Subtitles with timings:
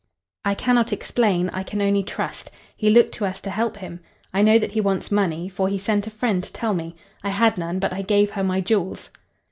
[0.43, 2.49] "I cannot explain I can only trust.
[2.75, 3.99] He looked to us to help him.
[4.33, 6.95] I know that he wants money, for he sent a friend to tell me.
[7.23, 9.11] I had none, but I gave her my jewels.